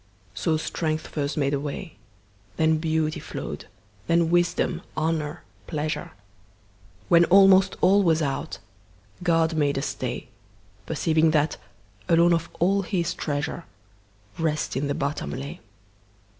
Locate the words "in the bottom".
14.75-15.29